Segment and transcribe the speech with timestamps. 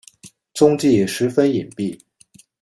[0.55, 1.95] 踪迹十分隐蔽。